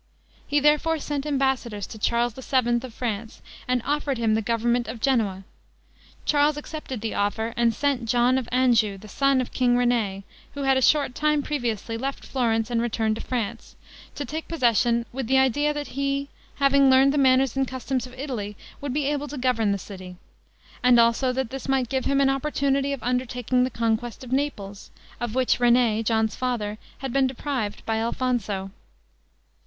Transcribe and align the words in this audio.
He 0.47 0.59
therefore 0.59 0.97
sent 0.97 1.27
ambassadors 1.27 1.85
to 1.85 1.99
Charles 1.99 2.33
VII. 2.33 2.81
of 2.83 2.91
France, 2.91 3.39
and 3.67 3.83
offered 3.85 4.17
him 4.17 4.33
the 4.33 4.41
government 4.41 4.87
of 4.87 4.99
Genoa. 4.99 5.43
Charles 6.25 6.57
accepted 6.57 7.01
the 7.01 7.13
offer, 7.13 7.53
and 7.55 7.71
sent 7.71 8.09
John 8.09 8.39
of 8.39 8.49
Anjou, 8.51 8.97
the 8.97 9.07
son 9.07 9.39
of 9.41 9.53
King 9.53 9.75
René, 9.75 10.23
who 10.55 10.63
had 10.63 10.75
a 10.75 10.81
short 10.81 11.13
time 11.13 11.43
previously 11.43 11.97
left 11.99 12.25
Florence 12.25 12.71
and 12.71 12.81
returned 12.81 13.13
to 13.17 13.21
France, 13.21 13.75
to 14.15 14.25
take 14.25 14.47
possession 14.47 15.05
with 15.13 15.27
the 15.27 15.37
idea, 15.37 15.71
that 15.71 15.89
he, 15.89 16.29
having 16.55 16.89
learned 16.89 17.13
the 17.13 17.19
manners 17.19 17.55
and 17.55 17.67
customs 17.67 18.07
of 18.07 18.13
Italy, 18.15 18.57
would 18.81 18.95
be 18.95 19.05
able 19.05 19.27
to 19.27 19.37
govern 19.37 19.71
the 19.71 19.77
city; 19.77 20.15
and 20.81 20.99
also 20.99 21.31
that 21.31 21.51
this 21.51 21.69
might 21.69 21.89
give 21.89 22.05
him 22.05 22.19
an 22.19 22.29
opportunity 22.31 22.91
of 22.91 23.03
undertaking 23.03 23.63
the 23.65 23.69
conquest 23.69 24.23
of 24.23 24.31
Naples, 24.33 24.89
of 25.19 25.35
which 25.35 25.59
René, 25.59 26.03
John's 26.03 26.35
father, 26.35 26.79
had 27.05 27.13
been 27.13 27.27
deprived 27.27 27.85
by 27.85 27.97
Alfonso. 27.97 28.71